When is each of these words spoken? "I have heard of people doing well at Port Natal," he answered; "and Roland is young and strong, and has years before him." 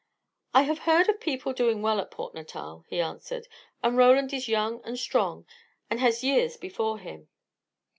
"I 0.55 0.63
have 0.63 0.79
heard 0.89 1.09
of 1.09 1.19
people 1.19 1.53
doing 1.53 1.83
well 1.83 1.99
at 1.99 2.09
Port 2.09 2.33
Natal," 2.33 2.85
he 2.89 2.99
answered; 2.99 3.47
"and 3.83 3.95
Roland 3.95 4.33
is 4.33 4.47
young 4.47 4.81
and 4.83 4.97
strong, 4.97 5.45
and 5.91 5.99
has 5.99 6.23
years 6.23 6.57
before 6.57 6.97
him." 6.97 7.29